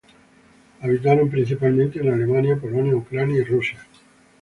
Habitaron 0.81 1.29
principalmente 1.29 1.99
en 1.99 2.11
Alemania, 2.11 2.57
Polonia, 2.59 2.95
Ucrania 2.95 3.37
y 3.37 3.43
Rusia. 3.43 3.77